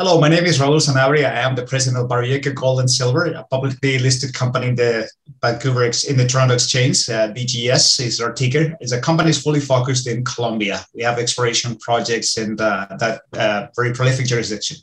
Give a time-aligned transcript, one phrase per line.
[0.00, 1.24] Hello, my name is Raul Sanabria.
[1.24, 5.10] I am the president of Baroyeca Gold and Silver, a publicly listed company in the
[5.42, 7.08] Vancouver in the Toronto Exchange.
[7.08, 8.76] Uh, BGS is our ticker.
[8.80, 10.86] It's a company is fully focused in Colombia.
[10.94, 14.76] We have exploration projects in the, that uh, very prolific jurisdiction.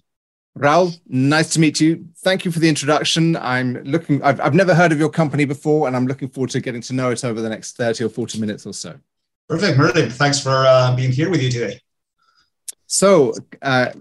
[0.60, 2.10] Raul, nice to meet you.
[2.18, 3.38] Thank you for the introduction.
[3.38, 4.22] I'm looking.
[4.22, 6.94] I've, I've never heard of your company before, and I'm looking forward to getting to
[6.94, 9.00] know it over the next 30 or 40 minutes or so.
[9.48, 10.10] Perfect, Merlin.
[10.10, 11.80] Thanks for uh, being here with you today.
[12.88, 13.92] So, uh,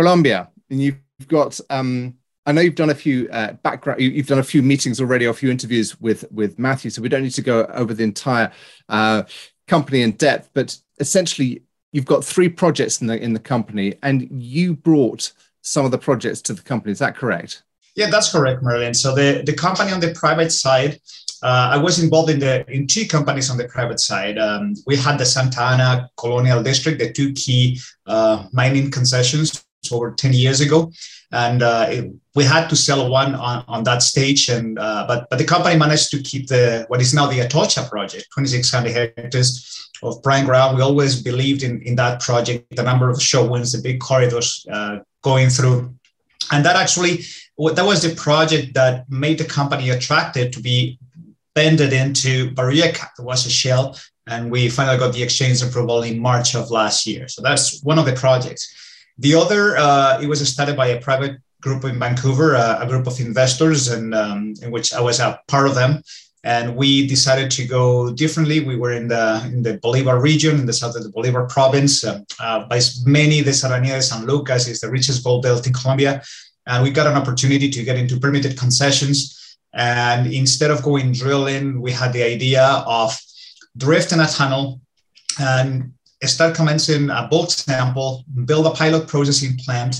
[0.00, 0.96] Colombia, and you've
[1.28, 1.60] got.
[1.68, 2.14] Um,
[2.46, 4.00] I know you've done a few uh, background.
[4.00, 6.90] You've done a few meetings already, or a few interviews with with Matthew.
[6.90, 8.50] So we don't need to go over the entire
[8.88, 9.24] uh,
[9.68, 10.48] company in depth.
[10.54, 15.84] But essentially, you've got three projects in the in the company, and you brought some
[15.84, 16.92] of the projects to the company.
[16.92, 17.62] Is that correct?
[17.94, 18.94] Yeah, that's correct, Merlin.
[18.94, 20.98] So the the company on the private side
[21.42, 24.38] uh, I was involved in the in two companies on the private side.
[24.38, 30.12] Um, we had the Santa Ana Colonial District, the two key uh, mining concessions over
[30.12, 30.92] 10 years ago.
[31.32, 34.48] And uh, it, we had to sell one on, on that stage.
[34.48, 37.88] And uh, but but the company managed to keep the what is now the atocha
[37.88, 40.76] project 2600 hectares of prime ground.
[40.76, 44.66] We always believed in in that project the number of show winds the big corridors
[44.70, 45.94] uh, going through.
[46.52, 47.24] And that actually
[47.74, 50.98] that was the project that made the company attracted to be
[51.54, 53.08] bended into Baroyeca.
[53.18, 57.06] It was a shell and we finally got the exchange approval in March of last
[57.06, 57.28] year.
[57.28, 58.72] So that's one of the projects
[59.20, 63.20] the other, uh, it was started by a private group in Vancouver, a group of
[63.20, 66.02] investors, and um, in which I was a part of them.
[66.42, 68.60] And we decided to go differently.
[68.60, 72.02] We were in the in the Bolivar region, in the south of the Bolivar province.
[72.02, 75.74] Um, uh, by many, the Serranía de San Lucas is the richest gold belt in
[75.74, 76.22] Colombia,
[76.66, 79.36] and we got an opportunity to get into permitted concessions.
[79.74, 83.16] And instead of going drilling, we had the idea of
[83.76, 84.80] drifting a tunnel
[85.38, 85.92] and
[86.28, 89.96] start commencing a bulk sample, build a pilot processing plant,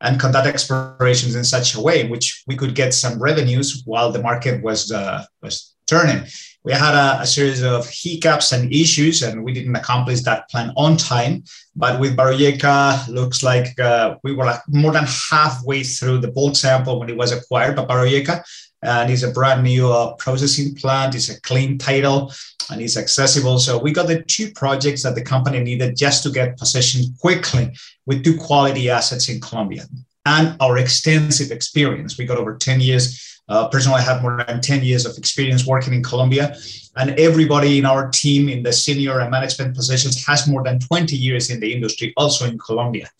[0.00, 4.12] and conduct explorations in such a way in which we could get some revenues while
[4.12, 6.24] the market was uh, was turning.
[6.64, 10.72] We had a, a, series of hiccups and issues, and we didn't accomplish that plan
[10.76, 11.44] on time.
[11.76, 16.56] But with Baroyeca, looks like uh, we were like more than halfway through the bulk
[16.56, 18.42] sample when it was acquired by Baroyeca,
[18.84, 21.14] and it's a brand new uh, processing plant.
[21.14, 22.32] It's a clean title
[22.70, 23.58] and it's accessible.
[23.58, 27.74] So we got the two projects that the company needed just to get positioned quickly
[28.06, 29.84] with two quality assets in Colombia
[30.26, 32.18] and our extensive experience.
[32.18, 33.40] We got over 10 years.
[33.48, 36.56] Uh, personally, I have more than 10 years of experience working in Colombia,
[36.96, 41.14] and everybody in our team in the senior and management positions has more than 20
[41.14, 43.10] years in the industry, also in Colombia.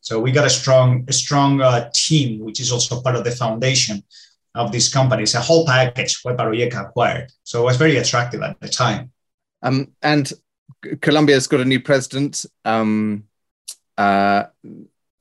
[0.00, 3.32] So we got a strong, a strong uh, team, which is also part of the
[3.32, 4.02] foundation
[4.56, 7.30] of these companies, a whole package what acquired.
[7.44, 9.12] So it was very attractive at the time.
[9.62, 10.32] Um, and
[11.00, 12.46] Colombia's got a new president.
[12.64, 13.24] Um,
[13.98, 14.44] uh,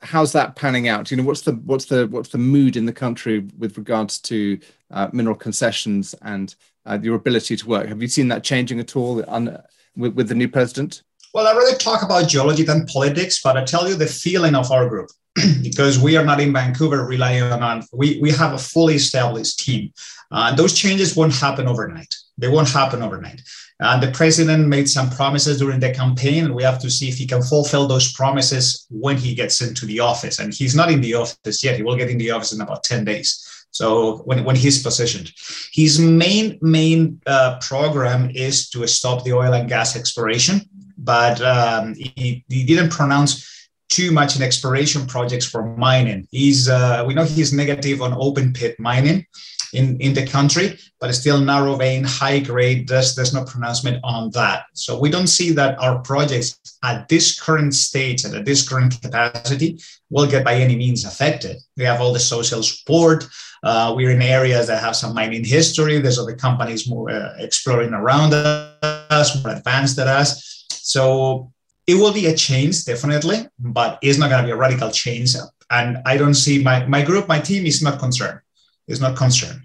[0.01, 1.11] how's that panning out?
[1.11, 4.59] You know, what's the what's the what's the mood in the country with regards to
[4.91, 7.87] uh, mineral concessions and uh, your ability to work?
[7.87, 9.61] Have you seen that changing at all on,
[9.95, 11.03] with, with the new president?
[11.33, 14.71] Well, I rather talk about geology than politics, but I tell you the feeling of
[14.71, 15.09] our group.
[15.61, 19.91] because we are not in Vancouver relying on, we, we have a fully established team.
[20.31, 22.13] Uh, those changes won't happen overnight.
[22.37, 23.41] They won't happen overnight.
[23.79, 27.17] And the president made some promises during the campaign, and we have to see if
[27.17, 30.39] he can fulfill those promises when he gets into the office.
[30.39, 31.75] And he's not in the office yet.
[31.75, 33.65] He will get in the office in about 10 days.
[33.71, 35.33] So when, when he's positioned,
[35.73, 40.61] his main main uh, program is to stop the oil and gas exploration,
[40.97, 43.54] but um, he, he didn't pronounce
[43.89, 46.27] too much in exploration projects for mining.
[46.31, 49.25] He's uh, we know he's negative on open pit mining
[49.73, 52.87] in, in the country, but still narrow vein, high grade.
[52.87, 54.65] There's there's no pronouncement on that.
[54.73, 58.99] So we don't see that our projects at this current stage and at this current
[59.01, 59.79] capacity
[60.09, 61.57] will get by any means affected.
[61.77, 63.27] We have all the social support.
[63.63, 65.99] Uh, we're in areas that have some mining history.
[65.99, 70.65] There's other companies more uh, exploring around us, more advanced than us.
[70.69, 71.51] So
[71.87, 75.35] it will be a change definitely but it's not going to be a radical change.
[75.69, 78.39] And i don't see my my group my team is not concerned.
[78.87, 79.61] Is not concerned.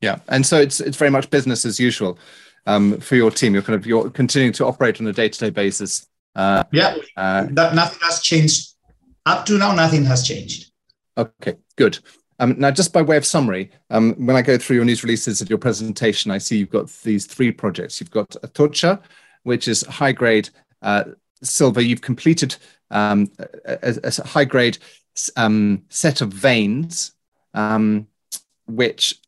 [0.00, 2.18] Yeah and so it's it's very much business as usual
[2.66, 3.54] um, for your team.
[3.54, 6.06] You're kind of you're continuing to operate on a day-to-day basis
[6.36, 6.96] uh, yeah.
[7.16, 8.68] uh, that nothing has changed.
[9.26, 10.70] Up to now nothing has changed.
[11.18, 11.98] Okay good.
[12.38, 15.40] Um, now, just by way of summary, um, when I go through your news releases
[15.40, 18.00] of your presentation, I see you've got these three projects.
[18.00, 19.00] You've got Atocha,
[19.44, 20.50] which is high grade
[20.82, 21.04] uh,
[21.42, 22.56] silver, you've completed
[22.90, 23.30] um,
[23.64, 24.78] a, a, high grade
[25.36, 27.12] um, set of veins
[27.54, 28.06] um,
[28.66, 29.18] which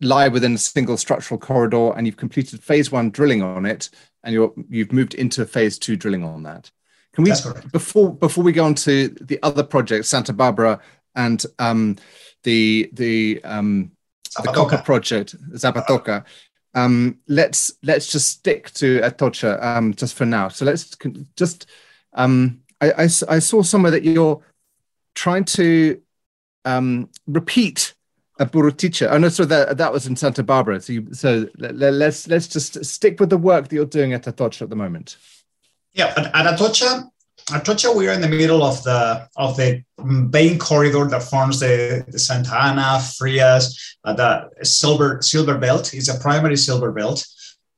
[0.00, 3.90] lie within a single structural corridor, and you've completed phase one drilling on it,
[4.24, 6.70] and you're you've moved into phase two drilling on that.
[7.12, 7.32] Can we
[7.72, 10.80] before before we go on to the other project, Santa Barbara
[11.14, 11.96] and um,
[12.44, 13.90] the the um,
[14.42, 16.24] the copper project Zapatoca.
[16.78, 20.48] Um, let's let's just stick to Atocha um, just for now.
[20.48, 20.96] So let's
[21.36, 21.66] just
[22.12, 24.40] um, I, I, I saw somewhere that you're
[25.14, 26.00] trying to
[26.64, 27.94] um, repeat
[28.38, 29.08] a Buriticá.
[29.10, 30.80] Oh no, so that that was in Santa Barbara.
[30.80, 34.26] So you, so let, let's let's just stick with the work that you're doing at
[34.26, 35.16] Atocha at the moment.
[35.92, 37.10] Yeah, at, at Atocha,
[37.50, 42.04] Atocha, we are in the middle of the of the main corridor that forms the,
[42.08, 45.94] the Santa Ana, Frias, uh, the silver silver belt.
[45.94, 47.26] is a primary silver belt.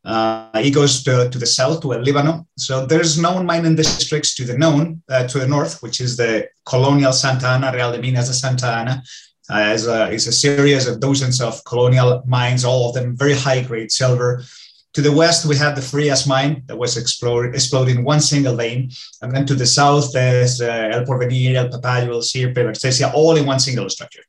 [0.04, 2.46] Uh, it goes to, to the south to El Líbano.
[2.56, 6.48] So there's known mining districts to the known uh, to the north, which is the
[6.64, 9.02] colonial Santa Ana, Real de Minas de Santa Ana.
[9.50, 13.34] Uh, as a, it's a series of dozens of colonial mines, all of them very
[13.34, 14.42] high grade silver.
[14.94, 18.90] To the west, we have the Frias mine that was exploded in one single vein.
[19.22, 23.36] And then to the south, there's uh, El Porvenir, El Papayo, El Sirpe, Vertesia, all
[23.36, 24.22] in one single structure.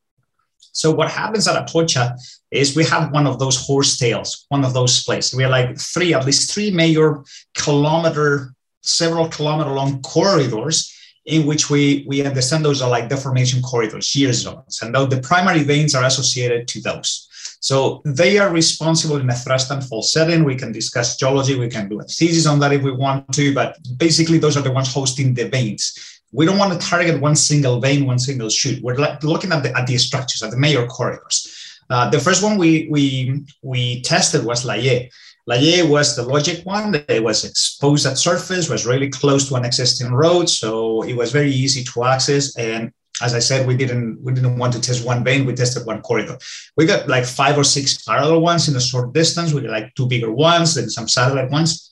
[0.72, 2.16] So what happens at Atocha
[2.52, 5.34] is we have one of those horse tails, one of those places.
[5.34, 7.24] We have like three, at least three major
[7.56, 14.06] kilometer, several kilometer long corridors in which we, we understand those are like deformation corridors,
[14.06, 14.82] shear zones.
[14.82, 17.28] And though the primary veins are associated to those.
[17.60, 20.44] So they are responsible in a thrust and fold setting.
[20.44, 21.56] We can discuss geology.
[21.58, 24.62] We can do a thesis on that if we want to, but basically those are
[24.62, 26.22] the ones hosting the veins.
[26.32, 28.82] We don't want to target one single vein, one single shoot.
[28.82, 31.48] We're looking at the, at the structures, at the major corridors.
[31.90, 35.12] Uh, the first one we, we, we tested was Laie.
[35.46, 37.04] Laie was the logic one.
[37.10, 41.32] It was exposed at surface, was really close to an existing road, so it was
[41.32, 42.56] very easy to access.
[42.56, 45.46] And as I said, we didn't we didn't want to test one vein.
[45.46, 46.38] We tested one corridor.
[46.78, 49.54] We got like five or six parallel ones in a short distance.
[49.54, 51.92] We got like two bigger ones and some satellite ones,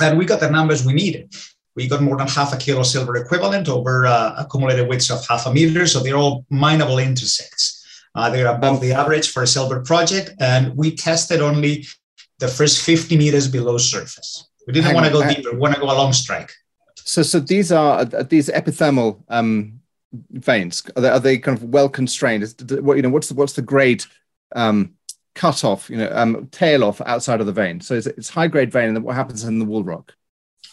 [0.00, 1.34] and we got the numbers we needed.
[1.74, 5.46] We got more than half a kilo silver equivalent over uh, accumulated widths of half
[5.46, 5.86] a meter.
[5.86, 7.76] So they're all mineable intersects.
[8.14, 11.86] Uh, they're above the average for a silver project, and we tested only
[12.40, 14.48] the first 50 meters below surface.
[14.66, 15.52] We didn't want to go deeper.
[15.52, 16.52] We want to go along strike.
[16.96, 19.77] So, so these are these epithermal um,
[20.30, 20.82] veins?
[20.96, 22.42] Are they, are they kind of well constrained?
[22.82, 23.10] what you know?
[23.10, 24.04] What's the what's the grade
[24.54, 24.94] um,
[25.34, 25.90] cut off?
[25.90, 27.80] You know, um, tail off outside of the vein.
[27.80, 30.14] So it's, it's high grade vein, and then what happens in the wall rock?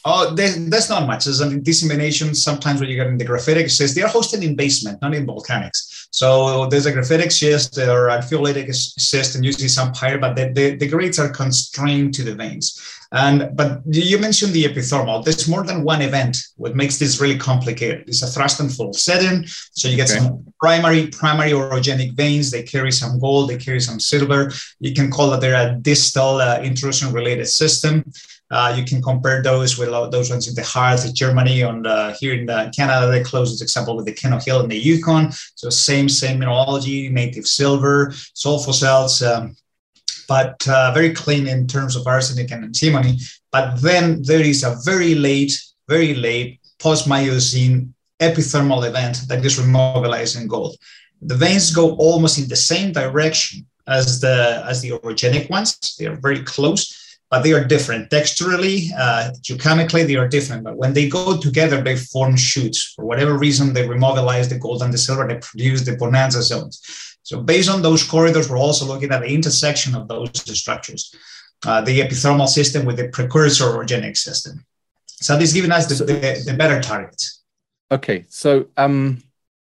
[0.08, 1.26] Oh, there's, not much.
[1.26, 2.36] There's a dissemination.
[2.36, 5.26] Sometimes when you get in the graphitic Says they are hosted in basement, not in
[5.26, 5.95] volcanics.
[6.16, 10.46] So there's a graphitic schist or a phyllitic schist and usually some pyre, but the,
[10.54, 12.82] the, the grades are constrained to the veins.
[13.12, 15.26] And but you mentioned the epithermal.
[15.26, 16.38] There's more than one event.
[16.56, 19.46] What makes this really complicated It's a thrust and fold setting.
[19.74, 20.20] So you get okay.
[20.20, 22.50] some primary primary orogenic veins.
[22.50, 23.50] They carry some gold.
[23.50, 24.52] They carry some silver.
[24.80, 28.06] You can call that they're a distal uh, intrusion related system.
[28.56, 32.34] Uh, you can compare those with those ones in the Harz, Germany, on the, here
[32.34, 35.24] in the Canada, the closest example with the Keno Hill in the Yukon.
[35.56, 39.58] So same, same mineralogy, native silver, sulfosalts, um,
[40.30, 43.20] but uh, very clean in terms of arsenic and antimony.
[43.52, 45.54] But then there is a very late,
[45.90, 50.78] very late post-Miocene epithermal event that is remobilizing gold.
[51.22, 55.96] The veins go almost in the same direction as the as the orogenic ones.
[55.98, 57.05] They are very close
[57.36, 60.64] but they are different texturally, uh, geochemically, they are different.
[60.64, 62.94] But when they go together, they form shoots.
[62.96, 66.82] For whatever reason, they remobilize the gold and the silver, they produce the bonanza zones.
[67.24, 71.14] So based on those corridors, we're also looking at the intersection of those structures,
[71.66, 74.66] uh, the epithermal system with the precursor orogenic system.
[75.08, 77.44] So this is giving us the, the, the better targets.
[77.92, 79.22] Okay, so um,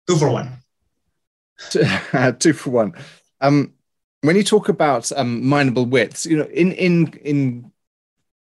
[0.07, 0.57] two for one.
[2.39, 2.95] two for one.
[3.39, 3.75] Um,
[4.21, 7.71] when you talk about um, mineable widths, you know, in in in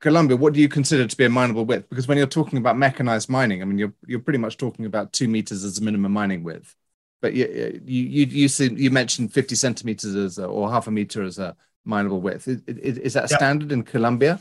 [0.00, 1.88] Colombia, what do you consider to be a mineable width?
[1.88, 5.12] Because when you're talking about mechanized mining, I mean, you're you're pretty much talking about
[5.12, 6.74] two meters as a minimum mining width.
[7.20, 11.22] But you you you you, you mentioned 50 centimeters as a, or half a meter
[11.22, 12.48] as a mineable width.
[12.48, 14.40] Is, is that standard in Colombia?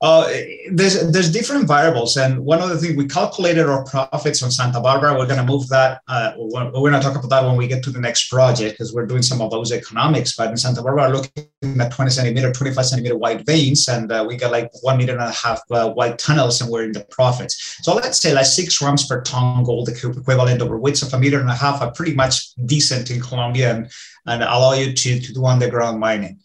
[0.00, 0.32] Uh,
[0.70, 4.80] there's there's different variables, and one of the things we calculated our profits on Santa
[4.80, 5.18] Barbara.
[5.18, 6.02] We're going to move that.
[6.06, 8.74] Uh, we're, we're going to talk about that when we get to the next project
[8.74, 10.36] because we're doing some of those economics.
[10.36, 11.48] But in Santa Barbara, looking
[11.80, 15.20] at 20 centimeter, 25 centimeter wide veins, and uh, we got like one meter and
[15.20, 17.78] a half uh, wide tunnels, and we're in the profits.
[17.82, 21.40] So let's say like six grams per ton gold equivalent over widths of a meter
[21.40, 23.90] and a half are pretty much decent in Colombia and,
[24.26, 26.38] and allow you to, to do underground mining.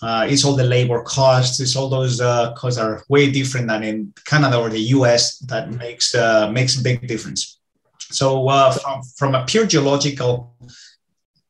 [0.00, 1.60] Uh, it's all the labor costs.
[1.60, 5.38] It's all those uh, costs are way different than in Canada or the US.
[5.40, 7.58] That makes uh, makes a big difference.
[8.10, 10.54] So uh, from from a pure geological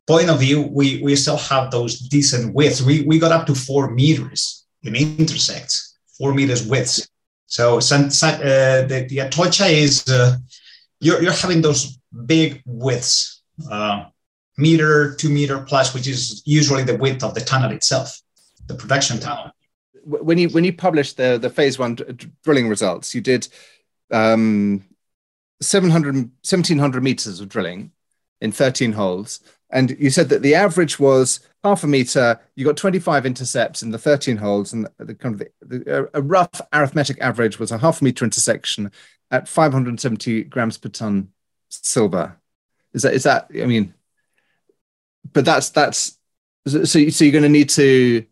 [0.07, 2.83] point of view, we we still have those decent widths.
[2.83, 7.09] We we got up to four meters in intersects, four meters widths.
[7.47, 10.37] So uh, the the Atocha is uh,
[11.00, 14.07] you're you're having those big widths uh,
[14.57, 18.21] meter, two meter plus, which is usually the width of the tunnel itself,
[18.69, 19.51] the production tunnel.
[20.05, 21.97] When you when you published the the phase one
[22.43, 23.49] drilling results, you did
[24.11, 24.85] um,
[25.61, 27.93] 700, 1700 meters of drilling
[28.41, 29.41] in 13 holes.
[29.71, 32.41] And you said that the average was half a meter.
[32.55, 36.23] You got 25 intercepts in the 13 holes, and the kind of the, the, a
[36.23, 38.91] rough arithmetic average was a half a meter intersection
[39.31, 41.29] at 570 grams per ton
[41.69, 42.39] silver.
[42.95, 43.51] Is that is that?
[43.61, 43.93] I mean,
[45.33, 46.19] but that's that's
[46.67, 46.85] so.
[46.85, 48.25] So you're going to need to.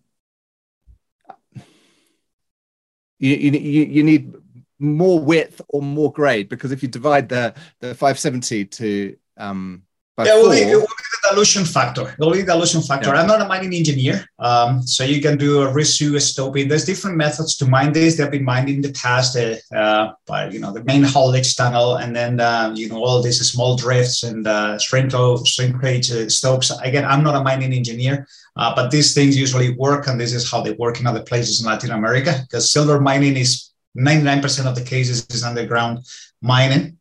[3.18, 4.34] You, you, you need
[4.78, 9.82] more width or more grade because if you divide the the 570 to um
[10.18, 10.86] yeah, it will, be, it the
[11.30, 12.08] dilution factor.
[12.08, 13.10] It will be the dilution factor.
[13.10, 13.20] Yeah.
[13.20, 16.68] I'm not a mining engineer, um, so you can do a resue stoping.
[16.68, 18.16] There's different methods to mine this.
[18.16, 21.96] They've been mined in the past uh, uh, by you know the main haulage tunnel,
[21.96, 25.12] and then uh, you know all these small drifts and uh, shrink
[25.44, 26.70] shrinkage uh, stopes.
[26.82, 30.50] Again, I'm not a mining engineer, uh, but these things usually work, and this is
[30.50, 32.40] how they work in other places in Latin America.
[32.42, 36.06] Because silver mining is 99% of the cases is underground
[36.42, 36.98] mining.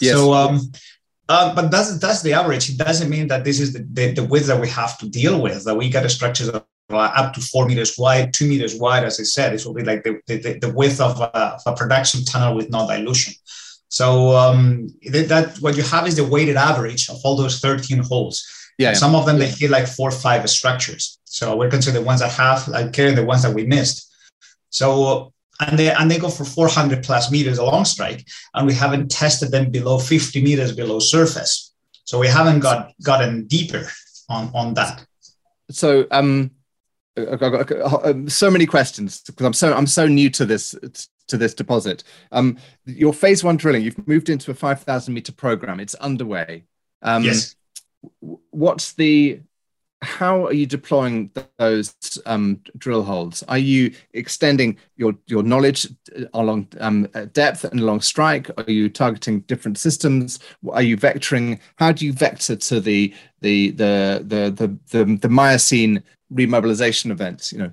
[0.00, 0.16] Yes.
[0.16, 0.72] So, um,
[1.30, 2.70] uh, but that's that's the average.
[2.70, 5.40] It doesn't mean that this is the, the, the, width that we have to deal
[5.40, 5.62] with.
[5.64, 9.04] That we got a structure that up to four meters wide, two meters wide.
[9.04, 11.76] As I said, it will be like the, the, the width of a, of a,
[11.76, 13.32] production tunnel with no dilution.
[13.90, 18.44] So um, that what you have is the weighted average of all those 13 holes.
[18.76, 18.94] Yeah.
[18.94, 21.20] Some of them they hit like four or five structures.
[21.26, 24.12] So we're considering the ones that have like carrying the ones that we missed.
[24.70, 29.10] So and they and they go for 400 plus meters along strike, and we haven't
[29.10, 31.72] tested them below 50 meters below surface.
[32.04, 33.86] So we haven't got gotten deeper
[34.28, 35.04] on on that.
[35.70, 36.50] So um,
[37.16, 40.74] I've got uh, so many questions because I'm so I'm so new to this
[41.28, 42.04] to this deposit.
[42.32, 45.80] Um, your phase one drilling, you've moved into a 5,000 meter program.
[45.80, 46.64] It's underway.
[47.02, 47.54] Um, yes.
[48.50, 49.40] What's the
[50.02, 53.42] how are you deploying those um, drill holes?
[53.48, 55.86] Are you extending your your knowledge
[56.32, 58.50] along um, depth and along strike?
[58.56, 60.38] Are you targeting different systems?
[60.70, 61.60] Are you vectoring?
[61.76, 66.02] How do you vector to the the the the the the, the Miocene
[66.32, 67.52] remobilization events?
[67.52, 67.70] You know,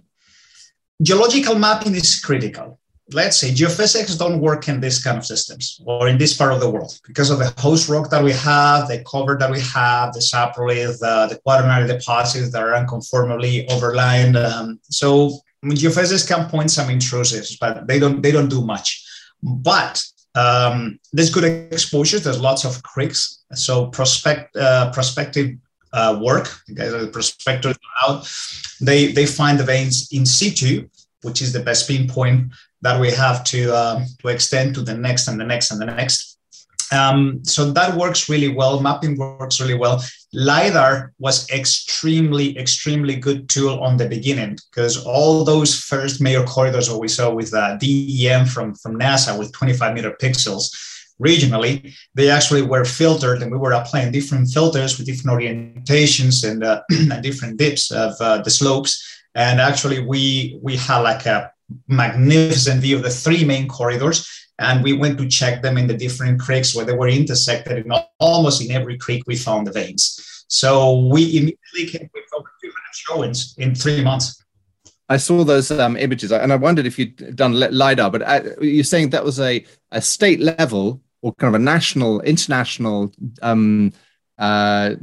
[1.01, 2.79] geological mapping is critical
[3.13, 6.59] let's say geophysics don't work in this kind of systems or in this part of
[6.59, 10.13] the world because of the host rock that we have, the cover that we have,
[10.13, 14.35] the saprolith, the quaternary deposits that are unconformably overlined.
[14.35, 18.63] Um, so I mean, geophysics can point some intrusives, but they don't they don't do
[18.63, 19.03] much.
[19.41, 20.03] But
[20.35, 22.19] um, there's good exposure.
[22.19, 23.43] There's lots of creeks.
[23.53, 25.57] So prospect uh, prospective
[25.93, 26.49] uh, work.
[26.67, 28.29] The guys are the prospectors out.
[28.81, 30.89] They they find the veins in situ,
[31.23, 35.27] which is the best pinpoint that we have to uh, to extend to the next
[35.27, 36.37] and the next and the next.
[36.91, 38.79] Um, so that works really well.
[38.79, 40.01] Mapping works really well.
[40.33, 46.87] LiDAR was extremely, extremely good tool on the beginning because all those first major corridors
[46.87, 50.69] that we saw with uh, DEM from, from NASA with 25 meter pixels
[51.21, 56.63] regionally, they actually were filtered and we were applying different filters with different orientations and,
[56.63, 59.03] uh, and different dips of uh, the slopes.
[59.35, 61.51] And actually we, we had like a
[61.87, 64.27] magnificent view of the three main corridors.
[64.59, 67.85] And we went to check them in the different creeks where they were intersected.
[67.85, 70.45] And almost in every creek, we found the veins.
[70.47, 74.43] So we immediately came with over 200 showings in three months.
[75.09, 78.83] I saw those um, images and I wondered if you'd done LiDAR, but uh, you're
[78.83, 83.93] saying that was a, a state level or kind of a national, international um,
[84.37, 84.95] uh,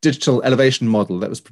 [0.00, 1.42] digital elevation model that was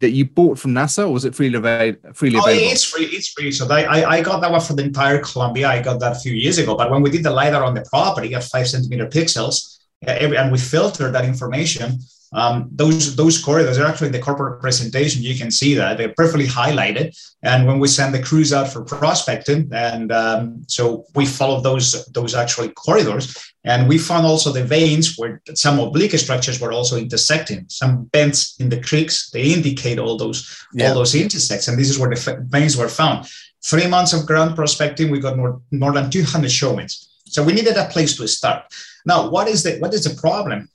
[0.00, 2.12] that you bought from NASA, or was it freely, available?
[2.14, 3.06] freely oh, It's free.
[3.06, 3.50] It's free.
[3.50, 5.68] So they, I, I got that one for the entire Colombia.
[5.68, 6.76] I got that a few years ago.
[6.76, 10.52] But when we did the lidar on the property at five centimeter pixels, every, and
[10.52, 11.98] we filtered that information,
[12.32, 15.22] um, those those corridors are actually in the corporate presentation.
[15.22, 17.16] You can see that they're perfectly highlighted.
[17.42, 22.04] And when we send the crews out for prospecting, and um, so we follow those
[22.06, 26.96] those actually corridors, and we found also the veins where some oblique structures were also
[26.98, 27.64] intersecting.
[27.68, 30.88] Some bends in the creeks they indicate all those yeah.
[30.88, 33.26] all those intersects, and this is where the veins were found.
[33.64, 37.08] Three months of ground prospecting, we got more more than 200 showings.
[37.24, 38.64] So we needed a place to start.
[39.06, 40.68] Now, what is the what is the problem?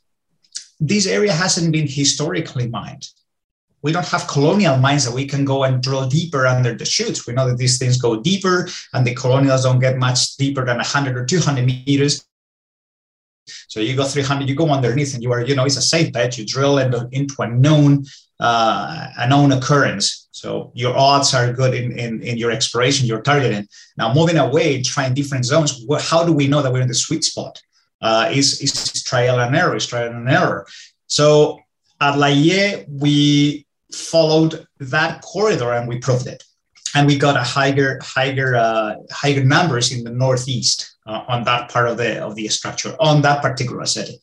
[0.79, 3.07] This area hasn't been historically mined.
[3.81, 7.27] We don't have colonial mines that we can go and drill deeper under the chutes.
[7.27, 10.77] We know that these things go deeper and the colonials don't get much deeper than
[10.77, 12.25] 100 or 200 meters.
[13.67, 16.13] So you go 300, you go underneath and you are, you know, it's a safe
[16.13, 16.37] bet.
[16.37, 18.05] You drill into, into a known,
[18.39, 20.29] uh, a known occurrence.
[20.31, 23.67] So your odds are good in, in, in your exploration, you're targeting.
[23.97, 27.25] Now moving away, trying different zones, how do we know that we're in the sweet
[27.25, 27.61] spot?
[28.03, 30.67] Uh, is, is trial and error, is trial and error.
[31.07, 31.59] So
[31.99, 36.43] at Laie, we followed that corridor and we proved it.
[36.95, 41.71] And we got a higher, higher, uh, higher numbers in the northeast uh, on that
[41.71, 44.17] part of the of the structure on that particular setting.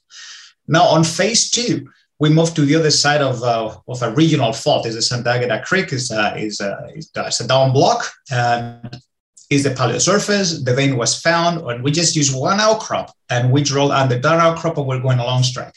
[0.69, 1.89] Now on phase two,
[2.21, 4.87] we moved to the other side of, uh, of a regional fault.
[4.87, 9.01] Is the Santa Agueda Creek a, is a, is a down block and
[9.51, 10.63] is the paleo surface.
[10.63, 14.41] The vein was found, and we just used one outcrop and we drilled under that
[14.41, 15.75] outcrop and we're going along strike.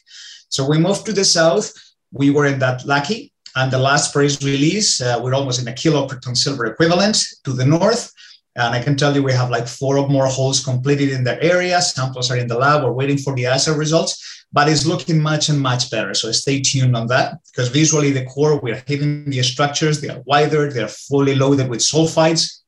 [0.49, 1.73] So we moved to the south.
[2.11, 3.31] We were in that lucky.
[3.55, 7.17] And the last press release, uh, we're almost in a kilo per ton silver equivalent
[7.43, 8.11] to the north.
[8.55, 11.41] And I can tell you we have like four or more holes completed in the
[11.43, 11.81] area.
[11.81, 12.83] Samples are in the lab.
[12.83, 16.13] We're waiting for the assay results but it's looking much and much better.
[16.13, 20.21] So stay tuned on that because visually the core, we're hitting the structures, they are
[20.25, 22.59] wider, they're fully loaded with sulfides.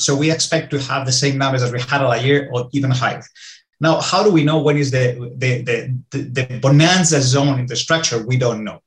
[0.00, 2.90] So we expect to have the same numbers as we had a year or even
[2.90, 3.22] higher.
[3.80, 7.66] Now, how do we know when is the, the, the, the, the bonanza zone in
[7.66, 8.24] the structure?
[8.26, 8.82] We don't know.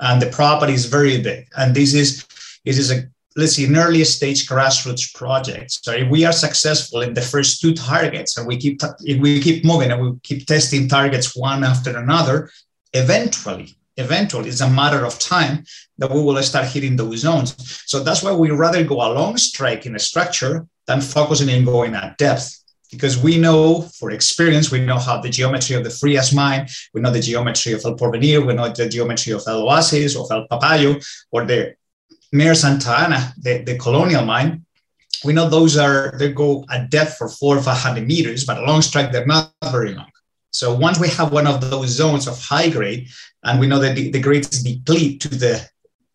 [0.00, 1.48] And the property is very big.
[1.56, 2.26] And this is,
[2.64, 5.70] this is a let's see, an early stage grassroots project.
[5.70, 9.40] So if we are successful in the first two targets and we keep if we
[9.40, 12.50] keep moving and we keep testing targets one after another,
[12.92, 15.64] eventually, eventually it's a matter of time
[15.98, 17.54] that we will start hitting those zones.
[17.86, 21.64] So that's why we rather go a long strike in a structure than focusing in
[21.64, 22.54] going at depth.
[22.90, 27.02] Because we know for experience, we know how the geometry of the Frias mine, we
[27.02, 30.48] know the geometry of El Porvenir, we know the geometry of El Oasis, of El
[30.48, 30.90] Papayo,
[31.30, 31.74] or the
[32.32, 34.64] Mayor Santa Ana, the, the colonial mine,
[35.24, 38.58] we know those are they go at depth for four or five hundred meters, but
[38.58, 40.10] along strike they're not very long.
[40.58, 43.06] So once we have one of those zones of high grade,
[43.44, 45.54] and we know that the, the grades deplete to the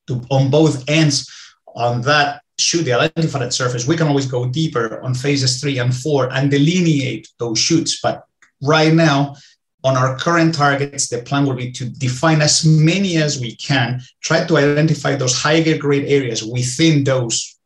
[0.08, 1.32] to, on both ends
[1.76, 5.96] on that shoot the identified surface, we can always go deeper on phases three and
[5.96, 8.02] four and delineate those shoots.
[8.02, 8.26] But
[8.62, 9.38] right now,
[9.86, 14.02] on our current targets, the plan will be to define as many as we can,
[14.22, 17.58] try to identify those higher grade areas within those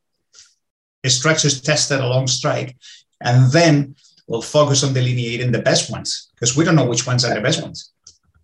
[1.07, 2.77] structures tested along strike,
[3.19, 3.95] and then
[4.27, 7.41] we'll focus on delineating the best ones because we don't know which ones are the
[7.41, 7.91] best ones.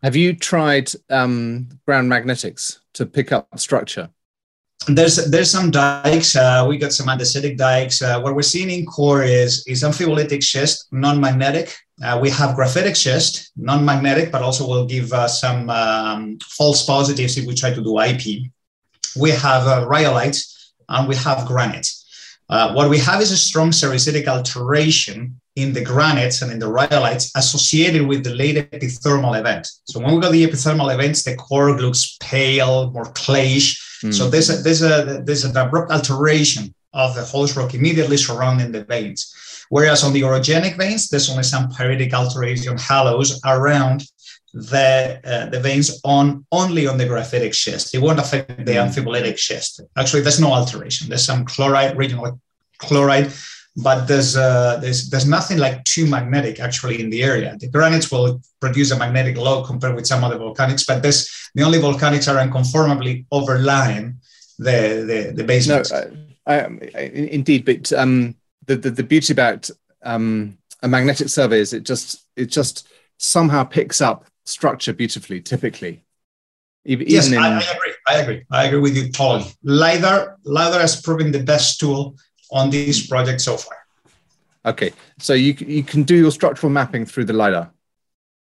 [0.01, 4.09] Have you tried um, ground magnetics to pick up structure?
[4.87, 6.35] there's there's some dikes.
[6.35, 8.01] Uh, we got some andesitic dikes.
[8.01, 11.75] Uh, what we're seeing in core is is amphibolitic schist, non-magnetic.
[12.03, 17.37] Uh, we have graphitic schist, non-magnetic, but also will give uh, some um, false positives
[17.37, 18.51] if we try to do IP.
[19.15, 21.87] We have uh, rhyolites and we have granite.
[22.49, 26.65] Uh, what we have is a strong sericitic alteration in the granites and in the
[26.65, 29.67] rhyolites associated with the late epithermal event.
[29.85, 33.79] So when we got the epithermal events, the core looks pale, more clayish.
[34.03, 34.13] Mm.
[34.13, 38.71] So there's a, there's a there's an abrupt alteration of the host rock immediately surrounding
[38.71, 39.33] the veins.
[39.69, 44.05] Whereas on the orogenic veins, there's only some pyritic alteration halos around
[44.53, 47.93] the uh, the veins on only on the graphitic schist.
[47.93, 48.87] It won't affect the mm.
[48.87, 49.81] amphibolitic schist.
[49.97, 51.09] Actually, there's no alteration.
[51.09, 52.39] There's some chlorite, regional
[52.79, 53.31] chlorite
[53.77, 57.55] but there's uh, there's there's nothing like too magnetic actually in the area.
[57.59, 61.63] The granites will produce a magnetic load compared with some other volcanics, but this the
[61.63, 64.17] only volcanics are unconformably overlying
[64.59, 65.89] the the, the basement.
[65.91, 66.11] No,
[66.45, 69.69] I, I, indeed, but um, the, the, the beauty about
[70.03, 75.41] um, a magnetic survey is it just it just somehow picks up structure beautifully.
[75.41, 76.03] Typically,
[76.85, 77.93] even, yes, in, I, I, agree.
[78.07, 78.45] I agree.
[78.51, 79.49] I agree with you totally.
[79.63, 82.17] LiDAR LiDAR has proven the best tool
[82.53, 83.75] on these projects so far.
[84.65, 87.73] Okay, so you you can do your structural mapping through the lidar.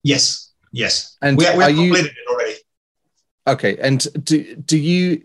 [0.03, 2.55] Yes, yes, and we, we have you, completed it already.
[3.47, 5.23] Okay, and do do you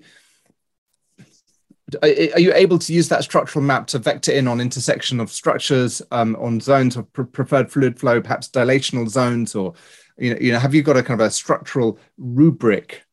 [2.02, 2.08] are
[2.40, 6.36] you able to use that structural map to vector in on intersection of structures um,
[6.36, 9.74] on zones of pre- preferred fluid flow, perhaps dilational zones, or
[10.16, 13.04] you know, you know, have you got a kind of a structural rubric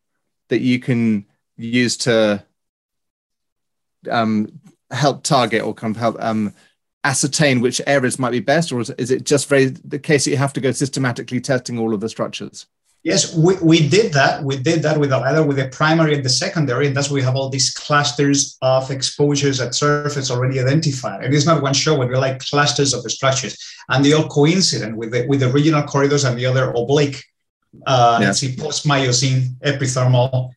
[0.49, 1.25] that you can
[1.57, 2.43] use to
[4.09, 4.59] um,
[4.91, 6.53] help target or kind of help um,
[7.03, 10.31] ascertain which areas might be best, or is, is it just very the case that
[10.31, 12.67] you have to go systematically testing all of the structures?
[13.03, 14.43] Yes, we, we did that.
[14.43, 17.21] We did that with either with the primary and the secondary, and that's why we
[17.21, 21.23] have all these clusters of exposures at surface already identified.
[21.23, 24.27] And it's not one show, but we're like clusters of the structures, and they all
[24.27, 27.23] coincident with the with the regional corridors and the other oblique.
[27.85, 28.27] Uh, yeah.
[28.27, 30.49] Let's see, post Miocene epithermal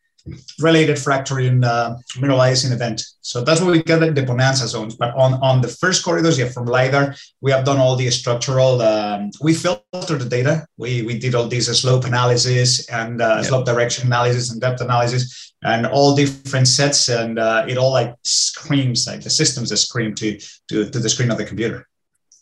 [0.60, 3.02] related fracturing uh, mineralizing event.
[3.20, 4.96] So that's what we get the bonanza zones.
[4.96, 8.80] But on, on the first corridors, yeah, from LiDAR, we have done all the structural,
[8.82, 10.66] um, we filtered the data.
[10.76, 13.42] We, we did all these slope analysis and uh, yeah.
[13.42, 17.08] slope direction analysis and depth analysis and all different sets.
[17.08, 21.08] And uh, it all like screams, like the systems that scream to, to, to the
[21.08, 21.86] screen of the computer.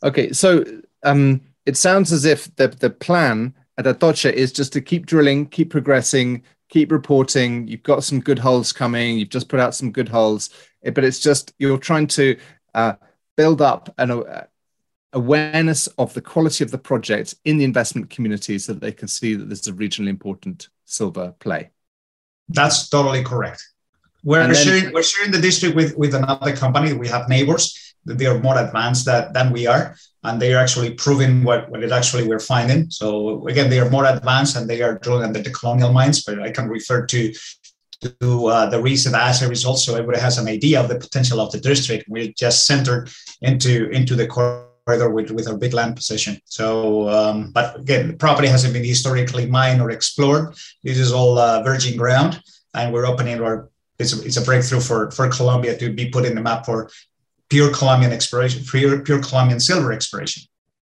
[0.03, 0.33] Okay.
[0.33, 0.64] So
[1.05, 5.47] um, it sounds as if the, the plan at Atocha is just to keep drilling,
[5.47, 7.66] keep progressing, keep reporting.
[7.66, 9.18] You've got some good holes coming.
[9.18, 10.50] You've just put out some good holes,
[10.85, 12.38] eh, but it's just you're trying to
[12.74, 12.94] uh,
[13.37, 14.44] build up an uh,
[15.12, 19.09] awareness of the quality of the project in the investment community so that they can
[19.09, 21.70] see that this is a regionally important silver play.
[22.48, 23.62] That's totally correct.
[24.24, 26.92] We're, then, sharing, we're sharing the district with, with another company.
[26.92, 27.94] We have neighbors.
[28.04, 29.96] They are more advanced that, than we are,
[30.29, 32.91] and they are actually proving what, what it actually we're finding.
[32.91, 36.41] So again, they are more advanced and they are drilling under the colonial mines, but
[36.41, 37.33] I can refer to
[38.21, 41.51] to uh, the recent assay results so everybody has an idea of the potential of
[41.51, 42.09] the district.
[42.09, 43.11] We just centered
[43.43, 46.38] into into the corridor with, with our big land position.
[46.45, 50.55] So, um, but again, the property hasn't been historically mined or explored.
[50.85, 52.41] This is all uh, virgin ground,
[52.75, 56.25] and we're opening our it's a, it's a breakthrough for, for Colombia to be put
[56.25, 56.88] in the map for
[57.49, 60.43] pure Colombian exploration, pure, pure Colombian silver exploration.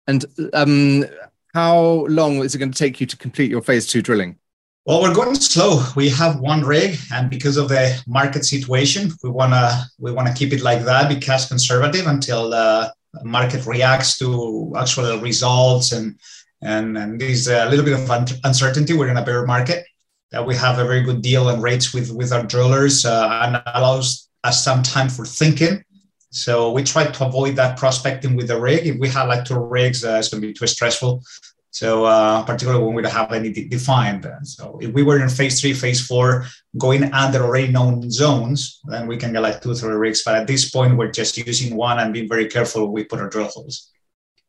[0.07, 1.05] And um,
[1.53, 4.37] how long is it going to take you to complete your phase two drilling?
[4.85, 5.83] Well, we're going slow.
[5.95, 10.53] We have one rig, and because of the market situation, we wanna we wanna keep
[10.53, 12.91] it like that, be cash conservative until the
[13.23, 16.19] market reacts to actual results and
[16.63, 18.93] and and there's a little bit of uncertainty.
[18.93, 19.85] We're in a bear market,
[20.31, 23.61] that we have a very good deal and rates with with our drillers uh, and
[23.75, 25.83] allows us some time for thinking.
[26.31, 28.87] So we try to avoid that prospecting with the rig.
[28.87, 31.23] If we have like two rigs, uh, it's going to be too stressful.
[31.71, 34.27] So uh, particularly when we don't have any de- defined.
[34.43, 36.45] So if we were in phase three, phase four,
[36.77, 40.23] going under already known zones, then we can get like two, three rigs.
[40.23, 43.19] But at this point, we're just using one and being very careful when we put
[43.19, 43.89] our drill holes.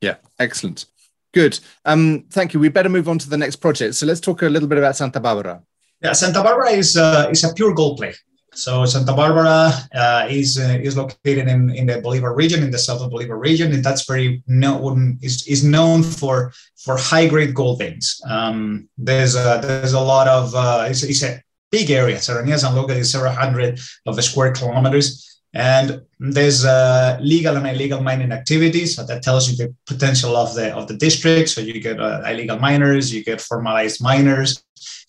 [0.00, 0.86] Yeah, excellent.
[1.32, 1.60] Good.
[1.84, 2.60] Um, thank you.
[2.60, 3.94] We better move on to the next project.
[3.94, 5.62] So let's talk a little bit about Santa Barbara.
[6.00, 8.14] Yeah, Santa Barbara is uh, is a pure gold play.
[8.54, 12.78] So Santa Barbara uh, is uh, is located in, in the Bolivar region, in the
[12.78, 17.54] south of Bolivar region, and that's very known is, is known for for high grade
[17.54, 18.20] gold veins.
[18.28, 22.16] Um, there's a, there's a lot of uh, it's, it's, a big area.
[22.16, 28.02] Serranía San Lucas is several hundred of square kilometers, and there's uh, legal and illegal
[28.02, 28.96] mining activities.
[28.96, 31.48] So that tells you the potential of the of the district.
[31.48, 34.62] So you get uh, illegal miners, you get formalized miners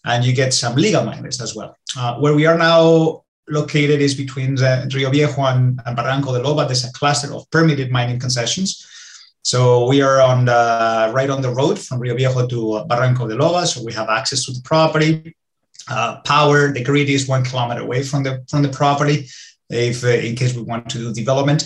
[0.05, 1.75] and you get some legal miners as well.
[1.97, 6.43] Uh, where we are now located is between the Rio Viejo and, and, Barranco de
[6.43, 6.65] Loba.
[6.65, 8.87] There's a cluster of permitted mining concessions.
[9.41, 13.35] So we are on the right on the road from Rio Viejo to Barranco de
[13.35, 13.65] Loba.
[13.65, 15.35] So we have access to the property.
[15.89, 19.27] Uh, power, the grid is one kilometer away from the from the property.
[19.69, 21.65] If uh, in case we want to do development,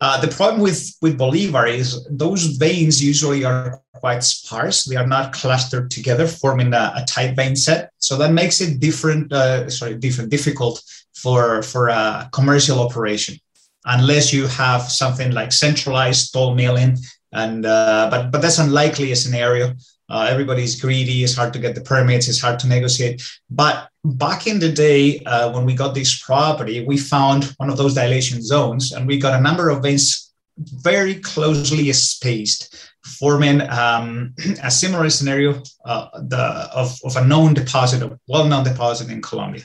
[0.00, 4.84] uh, the problem with, with Bolivar is those veins usually are quite sparse.
[4.84, 7.90] They are not clustered together, forming a, a tight vein set.
[7.98, 10.82] So that makes it different, uh, sorry, different, difficult
[11.14, 13.38] for, for a commercial operation,
[13.86, 16.98] unless you have something like centralized toll milling.
[17.32, 19.74] And uh, but but that's unlikely a scenario.
[20.08, 21.24] Uh, everybody's greedy.
[21.24, 22.28] It's hard to get the permits.
[22.28, 23.22] It's hard to negotiate.
[23.50, 27.76] But back in the day, uh, when we got this property, we found one of
[27.76, 34.34] those dilation zones, and we got a number of veins very closely spaced, forming um,
[34.62, 39.64] a similar scenario uh, the, of, of a known deposit, a well-known deposit in Colombia.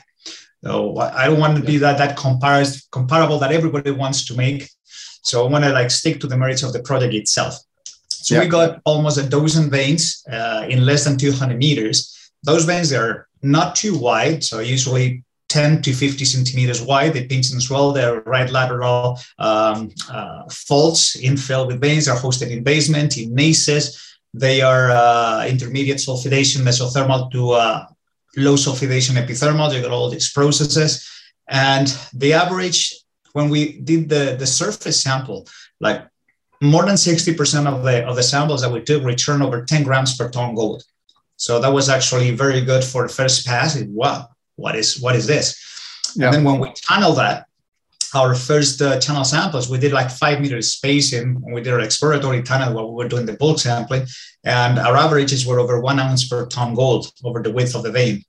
[0.64, 4.68] So I don't want to be that that compares comparable that everybody wants to make.
[5.22, 7.56] So I want to like stick to the merits of the project itself.
[8.22, 8.42] So yeah.
[8.42, 12.32] we got almost a dozen veins uh, in less than 200 meters.
[12.44, 17.12] Those veins are not too wide, so usually 10 to 50 centimeters wide.
[17.12, 17.92] They pinch and swell.
[17.92, 22.08] They're right lateral um, uh, faults infill with veins.
[22.08, 23.98] Are hosted in basement, in gneisses.
[24.32, 27.86] They are uh, intermediate sulfidation mesothermal to uh,
[28.36, 29.70] low sulfidation epithermal.
[29.70, 31.06] They got all these processes.
[31.48, 32.94] And the average,
[33.32, 35.46] when we did the, the surface sample,
[35.80, 36.06] like
[36.62, 40.16] more than 60% of the, of the samples that we took return over 10 grams
[40.16, 40.84] per ton gold.
[41.36, 43.76] So that was actually very good for the first pass.
[43.88, 45.60] Wow, what is what is this?
[46.14, 46.26] Yeah.
[46.26, 47.46] And then when we tunnel that,
[48.14, 51.40] our first uh, channel samples, we did like five meters spacing.
[51.40, 54.06] When we did our exploratory tunnel while we were doing the bulk sampling,
[54.44, 57.90] and our averages were over one ounce per ton gold over the width of the
[57.90, 58.22] vein.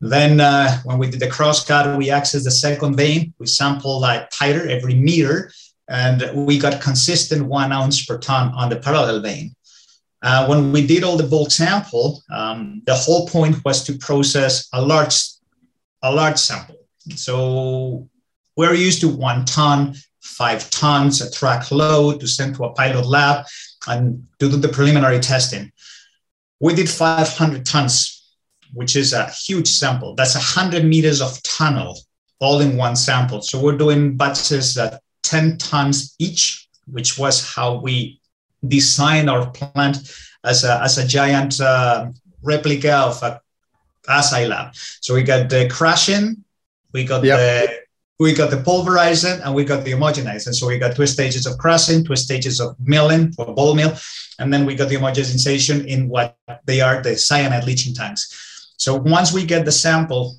[0.00, 3.34] Then uh, when we did the crosscut, we accessed the second vein.
[3.38, 5.52] We sampled like tighter every meter,
[5.90, 9.54] and we got consistent one ounce per ton on the parallel vein.
[10.22, 14.68] Uh, when we did all the bulk sample, um, the whole point was to process
[14.72, 15.18] a large,
[16.02, 16.76] a large sample.
[17.16, 18.08] So
[18.56, 23.06] we're used to one ton, five tons, a track load to send to a pilot
[23.06, 23.46] lab
[23.88, 25.72] and to do the preliminary testing.
[26.60, 28.36] We did 500 tons,
[28.74, 30.14] which is a huge sample.
[30.14, 31.98] That's 100 meters of tunnel
[32.38, 33.42] all in one sample.
[33.42, 38.20] So we're doing batches at 10 tons each, which was how we
[38.66, 39.98] designed our plant
[40.44, 42.10] as a, as a giant uh,
[42.42, 43.40] replica of a
[44.08, 44.74] assay lab.
[45.00, 46.44] So we got the crushing,
[46.92, 47.38] we got yep.
[47.38, 47.80] the
[48.18, 50.54] we got the pulverizing and we got the homogenizing.
[50.54, 53.96] So we got two stages of crushing, two stages of milling for ball mill,
[54.38, 58.74] and then we got the homogenization in what they are the cyanide leaching tanks.
[58.76, 60.36] So once we get the sample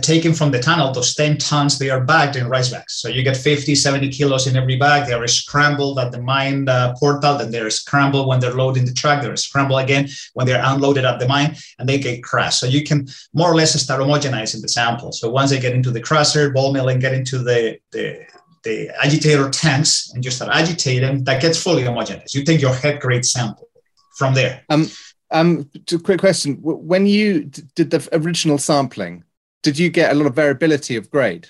[0.00, 2.94] taken from the tunnel, those 10 tons, they are bagged in rice bags.
[2.94, 5.06] So you get 50, 70 kilos in every bag.
[5.06, 8.92] They are scrambled at the mine uh, portal, then they're scrambled when they're loading the
[8.92, 9.22] truck.
[9.22, 12.60] They're scrambled again when they're unloaded at the mine, and they get crushed.
[12.60, 15.12] So you can more or less start homogenizing the sample.
[15.12, 18.24] So once they get into the crusher, ball mill, and get into the, the
[18.62, 22.34] the agitator tanks and you start agitating, that gets fully homogenized.
[22.34, 23.68] You take your head grade sample
[24.16, 24.62] from there.
[24.70, 24.88] Um,
[25.30, 25.70] um,
[26.02, 29.24] quick question: When you did the original sampling,
[29.64, 31.48] did you get a lot of variability of grade?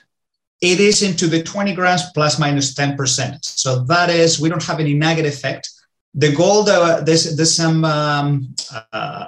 [0.63, 3.45] It is into the 20 grams plus minus 10%.
[3.45, 5.69] So that is, we don't have any negative effect.
[6.15, 8.55] The gold, uh, there's, there's some um,
[8.93, 9.27] uh,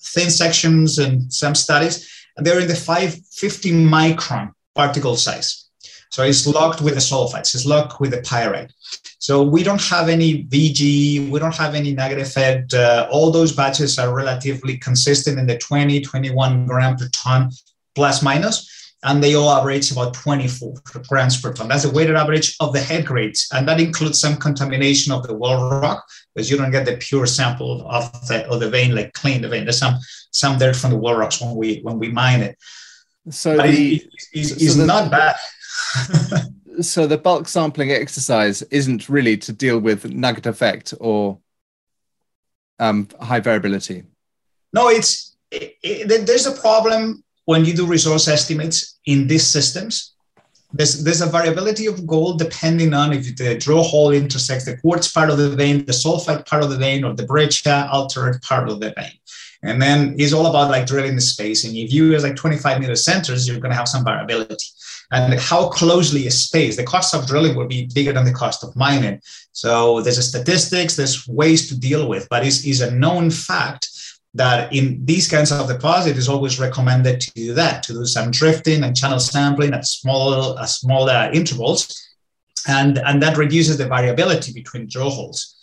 [0.00, 5.70] thin sections and some studies, they're in the 550 micron particle size.
[6.10, 8.70] So it's locked with the sulfides, it's locked with the pyrite.
[9.18, 12.74] So we don't have any VG, we don't have any negative effect.
[12.74, 17.50] Uh, all those batches are relatively consistent in the 20, 21 gram per ton
[17.94, 20.74] plus minus, and they all average about 24
[21.08, 21.68] grams per ton.
[21.68, 25.34] That's the weighted average of the head grades, and that includes some contamination of the
[25.34, 29.12] wall rock, because you don't get the pure sample of the of the vein, like
[29.12, 29.64] clean the vein.
[29.64, 29.96] There's some
[30.30, 32.58] some dirt from the wall rocks when we when we mine it.
[33.30, 34.02] So but the, it,
[34.32, 35.36] it, it's so not bad.
[36.80, 41.38] so the bulk sampling exercise isn't really to deal with nugget effect or
[42.78, 44.04] um, high variability.
[44.72, 50.14] No, it's it, there's a problem when you do resource estimates in these systems,
[50.72, 55.12] there's, there's a variability of gold depending on if the draw hole intersects the quartz
[55.12, 58.68] part of the vein, the sulfide part of the vein, or the breccia altered part
[58.68, 59.12] of the vein.
[59.62, 61.64] And then it's all about like drilling the space.
[61.64, 64.66] And if you use like 25 meter centers, you're going to have some variability.
[65.12, 68.64] And how closely is spaced, the cost of drilling will be bigger than the cost
[68.64, 69.20] of mining.
[69.52, 73.88] So there's a statistics, there's ways to deal with, but it's, it's a known fact
[74.34, 78.30] that in these kinds of deposit is always recommended to do that, to do some
[78.30, 81.98] drifting and channel sampling at small, uh, intervals.
[82.66, 85.56] And, and that reduces the variability between drill holes.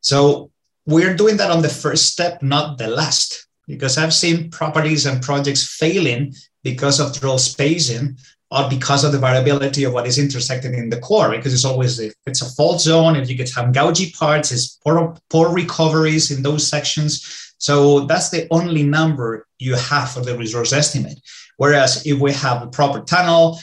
[0.00, 0.50] So
[0.86, 5.22] we're doing that on the first step, not the last, because I've seen properties and
[5.22, 8.16] projects failing because of drill spacing
[8.50, 11.98] or because of the variability of what is intersected in the core, because it's always
[11.98, 16.30] if it's a fault zone, if you get some gougy parts, it's poor, poor recoveries
[16.30, 17.45] in those sections.
[17.58, 21.20] So that's the only number you have for the resource estimate.
[21.56, 23.58] Whereas if we have a proper tunnel,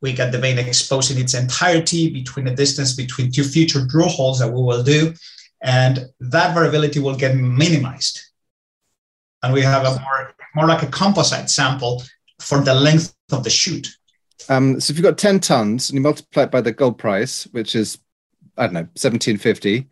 [0.00, 4.08] we get the vein exposed in its entirety between the distance between two future drill
[4.08, 5.14] holes that we will do.
[5.62, 8.20] And that variability will get minimized.
[9.42, 12.02] And we have a more, more like a composite sample
[12.40, 13.88] for the length of the shoot.
[14.48, 17.44] Um, so if you've got 10 tons and you multiply it by the gold price,
[17.52, 17.98] which is,
[18.56, 19.88] I don't know, 1750,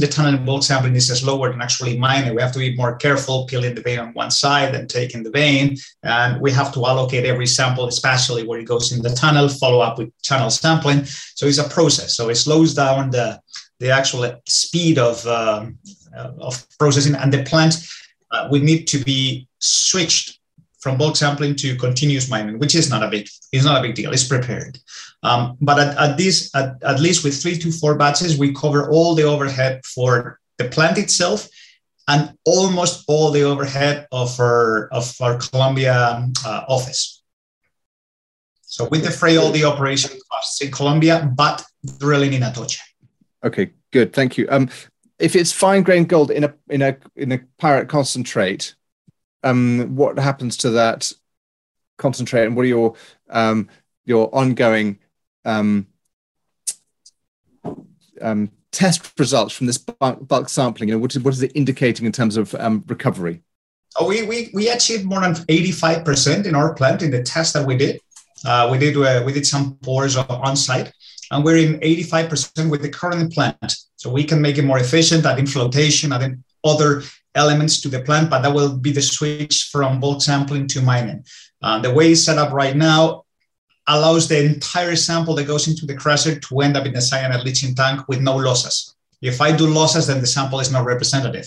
[0.00, 2.34] the tunnel in bulk sampling is slower than actually mining.
[2.34, 5.30] We have to be more careful peeling the vein on one side and taking the
[5.30, 5.76] vein.
[6.02, 9.80] And we have to allocate every sample, especially where it goes in the tunnel, follow
[9.80, 11.04] up with channel sampling.
[11.04, 12.16] So it's a process.
[12.16, 13.38] So it slows down the,
[13.80, 15.78] the actual speed of, um,
[16.16, 17.76] of processing and the plant
[18.30, 20.38] uh, need to be switched
[20.80, 23.94] from bulk sampling to continuous mining, which is not a big, it's not a big
[23.94, 24.12] deal.
[24.12, 24.78] It's prepared.
[25.22, 28.90] Um, but at, at, this, at, at least with three to four batches, we cover
[28.90, 31.48] all the overhead for the plant itself
[32.08, 37.22] and almost all the overhead of our of our Colombia uh, office.
[38.62, 41.64] So we defray all the operation costs in Colombia, but
[41.98, 42.80] drilling in Atocha.
[43.44, 44.12] Okay, good.
[44.12, 44.46] Thank you.
[44.50, 44.68] Um,
[45.18, 48.74] if it's fine grained gold in a in a in a pyrite concentrate,
[49.42, 51.12] um, what happens to that
[51.96, 52.94] concentrate, and what are your
[53.30, 53.68] um,
[54.04, 54.98] your ongoing
[55.44, 55.86] um,
[58.20, 60.88] um, test results from this bulk, bulk sampling?
[60.88, 63.42] You know, what is, what is it indicating in terms of um, recovery?
[63.98, 67.66] Oh, we, we, we achieved more than 85% in our plant in the test that
[67.66, 68.00] we did.
[68.44, 70.92] Uh, we did uh, we did some pours on site,
[71.30, 73.74] and we're in 85% with the current plant.
[73.96, 77.02] So we can make it more efficient, adding flotation, adding other
[77.34, 81.24] elements to the plant, but that will be the switch from bulk sampling to mining.
[81.62, 83.24] Uh, the way it's set up right now,
[83.88, 87.44] allows the entire sample that goes into the crusher to end up in the cyanide
[87.44, 88.94] leaching tank with no losses.
[89.22, 91.46] If I do losses, then the sample is not representative.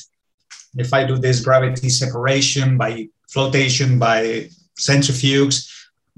[0.75, 5.69] If I do this gravity separation by flotation, by centrifuges,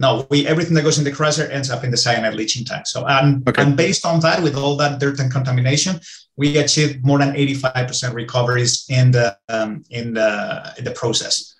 [0.04, 2.86] no, we everything that goes in the crusher ends up in the cyanide leaching tank.
[2.88, 3.62] So and, okay.
[3.62, 5.94] and based on that, with all that dirt and contamination,
[6.36, 10.30] we achieved more than 85% recoveries in the um, in the
[10.78, 11.56] in the process.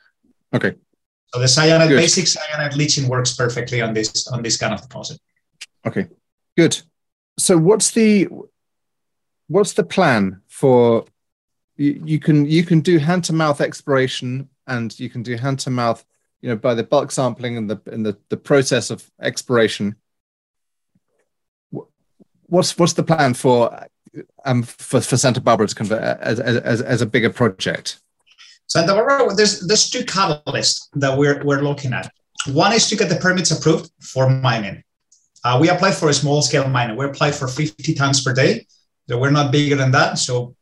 [0.54, 0.74] Okay.
[1.34, 1.98] So the cyanide, good.
[1.98, 5.20] basic cyanide leaching works perfectly on this on this kind of deposit.
[5.88, 6.08] Okay,
[6.58, 6.82] good.
[7.40, 8.28] So what's the
[9.48, 11.06] what's the plan for
[11.78, 15.60] you, you can you can do hand to mouth exploration and you can do hand
[15.60, 16.04] to mouth
[16.44, 19.96] you know by the bulk sampling and the and the, the process of exploration
[22.48, 23.88] what's what's the plan for
[24.46, 28.00] um for, for santa barbara to convert as, as as a bigger project
[28.66, 32.12] Santa Barbara, there's, there's two catalysts that we're, we're looking at.
[32.48, 34.84] One is to get the permits approved for mining.
[35.44, 36.96] Uh, we applied for a small scale mining.
[36.96, 38.66] We applied for 50 tons per day.
[39.08, 40.18] So we're not bigger than that.
[40.18, 40.56] So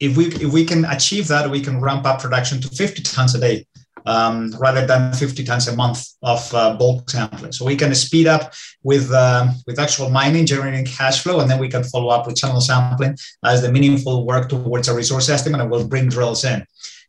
[0.00, 3.34] if we if we can achieve that, we can ramp up production to 50 tons
[3.36, 3.66] a day
[4.06, 7.52] um, rather than 50 tons a month of uh, bulk sampling.
[7.52, 11.58] So we can speed up with uh, with actual mining, generating cash flow, and then
[11.58, 15.60] we can follow up with channel sampling as the meaningful work towards a resource estimate,
[15.60, 16.66] and we'll bring drills in.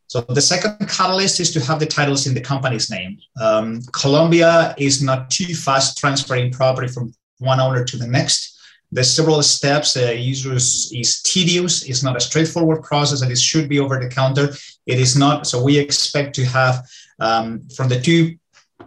[0.07, 3.17] So the second catalyst is to have the titles in the company's name.
[3.41, 8.54] Um, Colombia is not too fast transferring property from one owner to the next.
[8.91, 9.97] There's several steps.
[9.97, 11.83] Uh, users is tedious.
[11.83, 14.53] It's not a straightforward process, and it should be over the counter.
[14.85, 15.47] It is not.
[15.47, 16.85] So we expect to have
[17.19, 18.35] um, from the two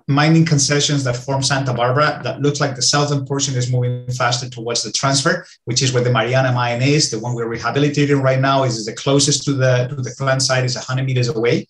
[0.06, 4.48] mining concessions that form Santa Barbara that looks like the southern portion is moving faster
[4.48, 7.10] towards the transfer, which is where the Mariana mine is.
[7.10, 10.64] The one we're rehabilitating right now is the closest to the to the plant site
[10.64, 11.66] is 100 meters away.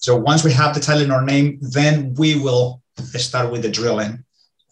[0.00, 3.70] So once we have the title in our name, then we will start with the
[3.70, 4.24] drilling.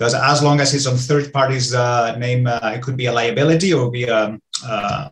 [0.03, 3.13] Because as long as it's on third party's uh, name, uh, it could be a
[3.13, 5.11] liability or be um, uh,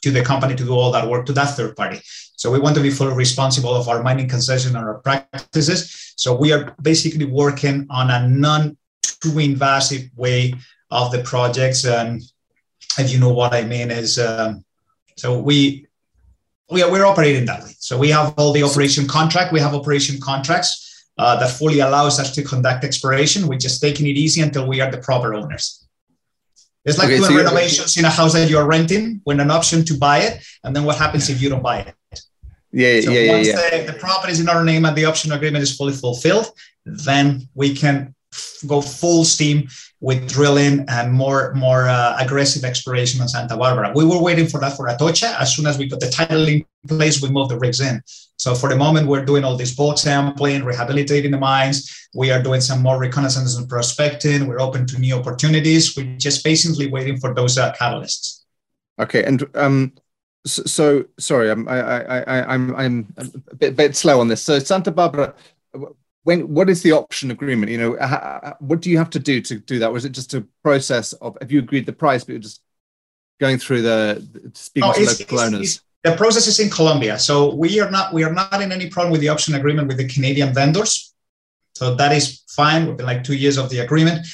[0.00, 2.00] to the company to do all that work to that third party.
[2.36, 6.14] So we want to be fully responsible of our mining concession and our practices.
[6.16, 10.54] So we are basically working on a non too invasive way
[10.90, 11.84] of the projects.
[11.84, 12.22] And
[12.98, 14.64] if you know what I mean is, um,
[15.18, 15.86] so we
[16.70, 17.74] we are, we're operating that way.
[17.78, 19.52] So we have all the operation contract.
[19.52, 20.89] We have operation contracts
[21.20, 23.46] uh, that fully allows us to conduct exploration.
[23.46, 25.86] We're just taking it easy until we are the proper owners.
[26.86, 29.84] It's like okay, doing so renovations in a house that you're renting with an option
[29.84, 30.42] to buy it.
[30.64, 31.94] And then what happens if you don't buy it?
[32.72, 33.84] Yeah, so yeah, once yeah.
[33.84, 36.46] The, the property is in our name and the option agreement is fully fulfilled,
[36.86, 38.14] then we can
[38.66, 39.68] go full steam
[40.00, 43.92] with drilling and more more uh, aggressive exploration on Santa Barbara.
[43.94, 45.38] We were waiting for that for Atocha.
[45.38, 48.02] As soon as we got the title in place, we moved the rigs in.
[48.38, 52.08] So for the moment, we're doing all this bulk sampling, rehabilitating the mines.
[52.14, 54.46] We are doing some more reconnaissance and prospecting.
[54.46, 55.94] We're open to new opportunities.
[55.94, 58.44] We're just patiently waiting for those uh, catalysts.
[58.98, 59.92] Okay, and um,
[60.46, 64.40] so, so, sorry, I'm I, I, I'm I'm a bit, bit slow on this.
[64.42, 65.34] So Santa Barbara,
[66.24, 67.72] when what is the option agreement?
[67.72, 69.92] You know, how, what do you have to do to do that?
[69.92, 72.62] Was it just a process of have you agreed the price, but you're just
[73.40, 75.60] going through the speaking no, to local owners?
[75.60, 78.88] It's, the process is in Colombia, so we are not we are not in any
[78.88, 81.14] problem with the option agreement with the Canadian vendors.
[81.74, 82.86] So that is fine.
[82.86, 84.26] We've been like two years of the agreement.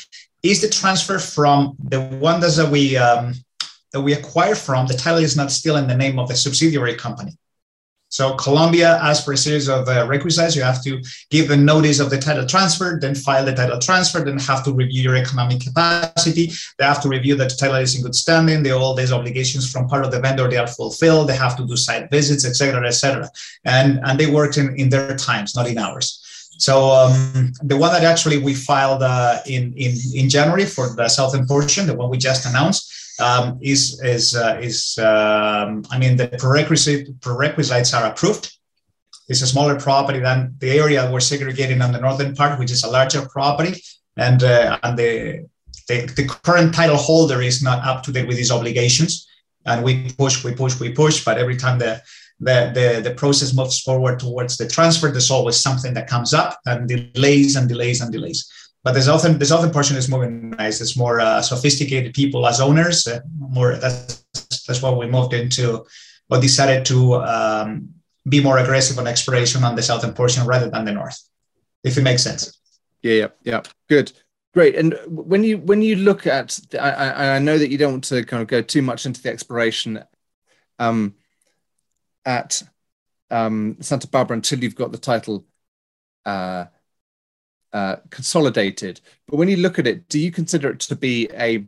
[0.43, 3.35] Is the transfer from the one that we um,
[3.93, 6.95] that we acquire from, the title is not still in the name of the subsidiary
[6.95, 7.33] company.
[8.09, 10.55] So Colombia asks for a series of uh, requisites.
[10.55, 14.21] You have to give the notice of the title transfer, then file the title transfer,
[14.21, 16.53] then have to review your economic capacity.
[16.79, 18.63] They have to review that the title is in good standing.
[18.63, 21.29] They, all these obligations from part of the vendor they are fulfilled.
[21.29, 23.29] They have to do site visits, etc., etc.
[23.65, 26.23] And and they work in, in their times, not in ours.
[26.59, 31.09] So um, the one that actually we filed uh, in, in in January for the
[31.09, 36.17] southern portion, the one we just announced, um, is is uh, is um, I mean
[36.17, 38.53] the prerequisite prerequisites are approved.
[39.29, 42.85] It's a smaller property than the area we're segregating on the northern part, which is
[42.85, 43.83] a larger property.
[44.17, 45.47] And, uh, and the,
[45.89, 49.27] the, the current title holder is not up to date with his obligations.
[49.67, 52.01] And we push, we push, we push, but every time the,
[52.39, 56.61] the, the, the process moves forward towards the transfer, there's always something that comes up
[56.67, 58.49] and delays and delays and delays.
[58.87, 60.81] But there's often there's often portion is more nice.
[60.81, 63.09] It's more uh, sophisticated people as owners.
[63.09, 64.25] Uh, more that's
[64.65, 65.85] that's what we moved into,
[66.29, 67.89] but decided to um,
[68.29, 71.21] be more aggressive on exploration on the southern portion rather than the north,
[71.83, 72.61] if it makes sense.
[73.03, 73.63] Yeah, yeah, yeah.
[73.89, 74.13] Good.
[74.55, 74.77] Great.
[74.77, 78.23] And when you when you look at, I, I know that you don't want to
[78.23, 80.05] kind of go too much into the exploration
[80.79, 81.17] um,
[82.25, 82.63] at
[83.33, 85.45] um, Santa Barbara until you've got the title
[86.25, 86.67] uh,
[87.73, 89.01] uh, consolidated.
[89.27, 91.67] But when you look at it, do you consider it to be a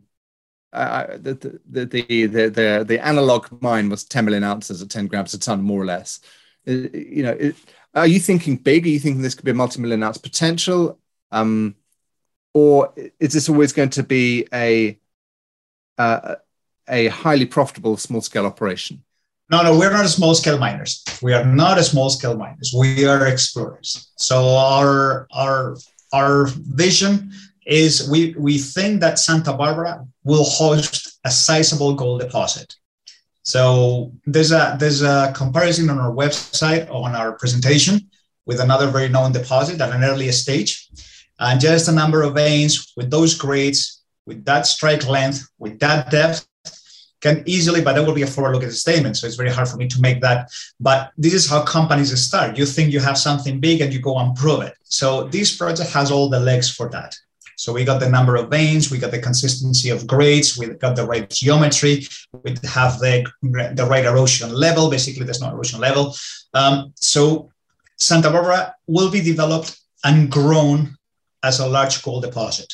[0.71, 5.07] uh, the, the, the, the, the, the analog mine was 10 million ounces at 10
[5.07, 6.19] grams a ton, more or less.
[6.67, 7.55] Uh, you know, it,
[7.95, 8.85] are you thinking big?
[8.85, 10.99] Are you thinking this could be a multi-million ounce potential?
[11.31, 11.75] Um,
[12.53, 14.99] or is this always going to be a,
[15.97, 16.35] uh,
[16.87, 19.03] a highly profitable small scale operation?
[19.51, 21.03] No, no, we're not small scale miners.
[21.23, 22.71] We are not a small scale miners.
[22.77, 24.11] We are explorers.
[24.15, 25.75] So our our
[26.13, 27.31] our vision
[27.65, 32.75] is we we think that Santa Barbara will host a sizable gold deposit.
[33.41, 38.09] So there's a there's a comparison on our website on our presentation
[38.45, 40.89] with another very known deposit at an earlier stage,
[41.39, 46.11] and just a number of veins with those grades, with that strike length, with that
[46.11, 46.48] depth,
[47.21, 49.17] can easily, but that will be a forward-looking statement.
[49.17, 50.49] So it's very hard for me to make that.
[50.79, 52.57] But this is how companies start.
[52.57, 54.75] You think you have something big and you go and prove it.
[54.83, 57.17] So this project has all the legs for that.
[57.57, 60.95] So we got the number of veins, we got the consistency of grades, we got
[60.95, 64.89] the right geometry, we have the, the right erosion level.
[64.89, 66.15] Basically, there's no erosion level.
[66.53, 67.51] Um, so
[67.97, 70.95] Santa Barbara will be developed and grown
[71.43, 72.73] as a large coal deposit.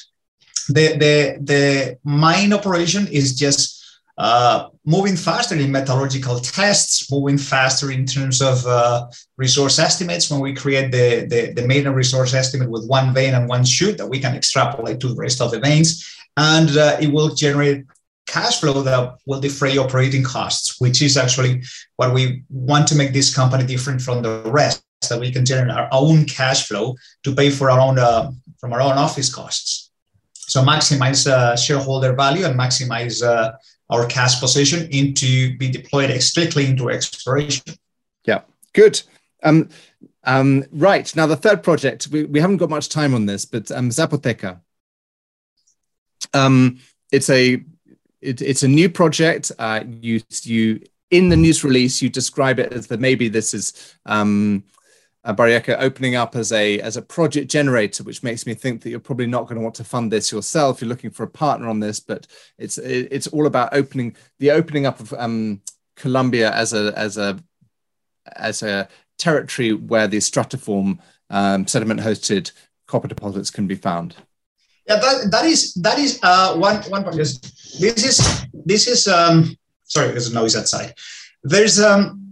[0.68, 3.75] The, the, the mine operation is just
[4.18, 9.08] uh, moving faster in metallurgical tests, moving faster in terms of uh,
[9.38, 13.50] resource estimates when we create the, the, the maiden resource estimate with one vein and
[13.50, 16.18] one shoot that we can extrapolate to the rest of the veins.
[16.38, 17.86] And uh, it will generate
[18.26, 21.64] cash flow that will defray operating costs, which is actually
[21.98, 25.76] what we want to make this company different from the rest, that we can generate
[25.76, 29.92] our own cash flow to pay for our own, uh, from our own office costs.
[30.34, 33.22] So maximize uh, shareholder value and maximize
[33.90, 37.64] our cash position into be deployed strictly into exploration.
[38.26, 38.42] Yeah,
[38.74, 39.02] good.
[39.44, 39.70] Um,
[40.24, 43.70] um, right now, the third project we, we haven't got much time on this, but
[43.72, 44.62] um, Zapoteca.
[46.34, 46.80] Um,
[47.12, 47.64] it's a
[48.22, 49.52] it, it's a new project.
[49.60, 50.82] Uh, you you
[51.12, 54.64] in the news release you describe it as that maybe this is um,
[55.26, 59.00] uh, opening up as a as a project generator, which makes me think that you're
[59.00, 60.82] probably not going to want to fund this yourself.
[60.82, 64.86] You're looking for a partner on this, but it's it's all about opening the opening
[64.86, 65.62] up of um,
[65.96, 67.40] Colombia as a as a
[68.36, 71.00] as a territory where the stratiform
[71.30, 72.52] um, sediment hosted
[72.88, 74.16] copper deposits can be found.
[74.88, 77.16] Yeah, that, that is that is uh, one one point.
[77.16, 77.40] This
[77.82, 80.94] is this is um, sorry, there's a noise outside.
[81.44, 82.25] There's um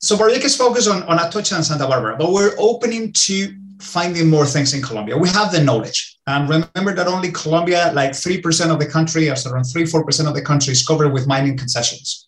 [0.00, 4.28] so Baroyeca is focused on, on Atocha and Santa Barbara, but we're opening to finding
[4.30, 5.16] more things in Colombia.
[5.16, 6.18] We have the knowledge.
[6.26, 10.34] And remember that only Colombia, like 3% of the country, or around 3 4% of
[10.34, 12.26] the country is covered with mining concessions,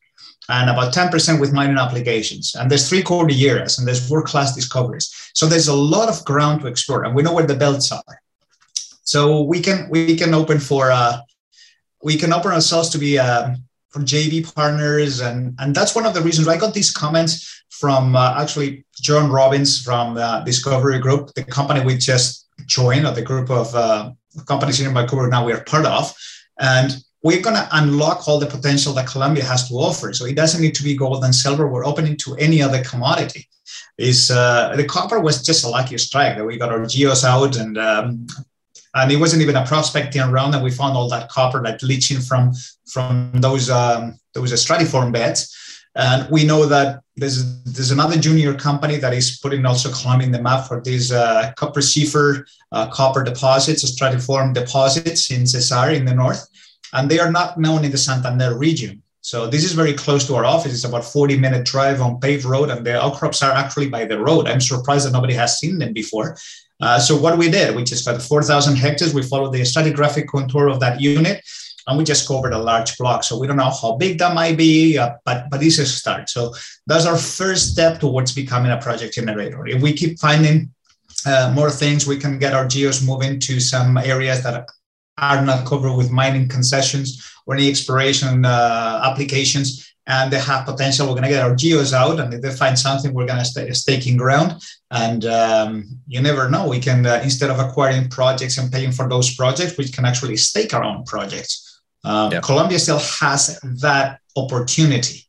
[0.49, 2.55] and about 10% with mining applications.
[2.55, 5.31] And there's three cordilleras, and there's world class discoveries.
[5.35, 8.21] So there's a lot of ground to explore, and we know where the belts are.
[9.05, 11.19] So we can we can open for uh,
[12.03, 13.55] we can open ourselves to be uh,
[13.93, 18.17] for JV partners, and and that's one of the reasons I got these comments from
[18.17, 23.23] uh, actually John Robins from uh, Discovery Group, the company we just joined, or the
[23.23, 24.13] group of uh,
[24.47, 26.15] companies here in Vancouver now we are part of.
[26.59, 30.13] And we're going to unlock all the potential that Colombia has to offer.
[30.13, 31.69] So it doesn't need to be gold and silver.
[31.69, 33.49] We're opening to any other commodity.
[33.99, 37.57] Is uh, the copper was just a lucky strike that we got our geos out
[37.57, 38.27] and um,
[38.95, 42.21] and it wasn't even a prospecting round and we found all that copper like leaching
[42.21, 42.53] from
[42.87, 45.57] from those um, those stratiform beds
[45.95, 50.41] and we know that there's, there's another junior company that is putting also climbing the
[50.41, 56.49] map for these uh, Kupferschiefer uh, copper deposits, stratiform deposits in Cesar in the north.
[56.95, 59.03] And they are not known in the Santander region.
[59.21, 60.75] So this is very close to our office.
[60.75, 64.19] It's about 40 minute drive on paved road and the outcrops are actually by the
[64.19, 64.49] road.
[64.49, 66.37] I'm surprised that nobody has seen them before.
[66.83, 70.69] Uh, so what we did, which is the 4,000 hectares, we followed the stratigraphic contour
[70.69, 71.41] of that unit
[71.87, 73.23] and we just covered a large block.
[73.25, 75.93] So we don't know how big that might be, uh, but but this is a
[75.93, 76.29] start.
[76.29, 76.55] So
[76.87, 79.67] that's our first step towards becoming a project generator.
[79.67, 80.71] If we keep finding
[81.25, 84.67] uh, more things, we can get our geos moving to some areas that
[85.19, 91.07] are not covered with mining concessions or any exploration uh, applications and they have potential.
[91.07, 93.45] We're going to get our geos out, and if they find something, we're going to
[93.45, 94.61] stay staking ground.
[94.91, 96.69] And um, you never know.
[96.69, 100.37] We can uh, instead of acquiring projects and paying for those projects, we can actually
[100.37, 101.81] stake our own projects.
[102.05, 102.43] Um, yep.
[102.43, 105.29] Colombia still has that opportunity,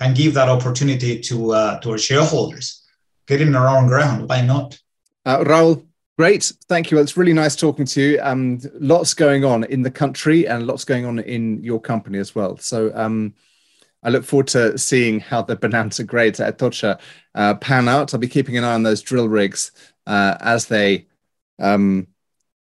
[0.00, 2.82] and give that opportunity to uh, to our shareholders.
[3.26, 4.28] Getting our own ground.
[4.28, 4.78] Why not?
[5.24, 5.82] Uh, Raul,
[6.16, 6.98] Great, thank you.
[6.98, 8.20] It's really nice talking to you.
[8.22, 12.36] Um, lots going on in the country and lots going on in your company as
[12.36, 12.56] well.
[12.58, 13.34] So um,
[14.04, 17.00] I look forward to seeing how the Bonanza grades at Atocha
[17.34, 18.12] uh, pan out.
[18.12, 19.72] I'll be keeping an eye on those drill rigs
[20.06, 21.06] uh, as they
[21.58, 22.06] um,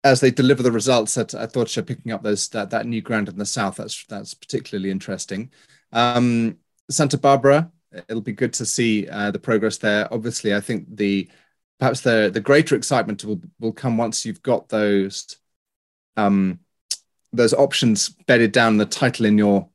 [0.03, 3.37] as they deliver the results at Atocha, picking up those that, that new ground in
[3.37, 3.77] the south.
[3.77, 5.51] That's that's particularly interesting.
[5.93, 6.57] Um,
[6.89, 7.71] Santa Barbara,
[8.09, 10.13] it'll be good to see uh, the progress there.
[10.13, 11.29] Obviously, I think the
[11.79, 15.37] perhaps the the greater excitement will will come once you've got those
[16.17, 16.59] um,
[17.31, 19.69] those options bedded down, the title in your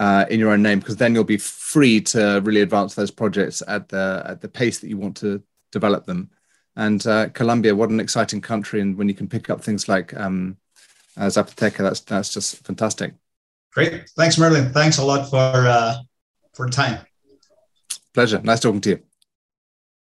[0.00, 3.62] uh, in your own name because then you'll be free to really advance those projects
[3.66, 5.42] at the at the pace that you want to
[5.72, 6.30] develop them.
[6.76, 8.80] And uh, Colombia, what an exciting country!
[8.80, 10.56] And when you can pick up things like um,
[11.16, 13.14] uh, Zapoteca, that's that's just fantastic.
[13.72, 14.72] Great, thanks, Merlin.
[14.72, 15.96] Thanks a lot for uh,
[16.54, 16.98] for time.
[18.12, 18.40] Pleasure.
[18.42, 19.02] Nice talking to you.